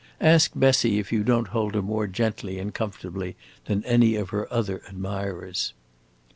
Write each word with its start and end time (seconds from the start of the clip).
Ask 0.19 0.53
Bessie 0.55 0.97
if 0.97 1.11
you 1.11 1.23
don't 1.23 1.49
hold 1.49 1.75
her 1.75 1.81
more 1.83 2.07
gently 2.07 2.57
and 2.57 2.73
comfortably 2.73 3.35
than 3.65 3.85
any 3.85 4.15
of 4.15 4.31
her 4.31 4.51
other 4.51 4.81
admirers." 4.89 5.73